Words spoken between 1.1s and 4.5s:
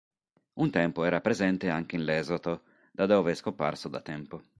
presente anche in Lesotho, da dove è scomparso da tempo.